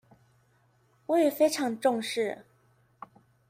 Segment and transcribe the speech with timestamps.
[1.05, 2.43] 我也非常重視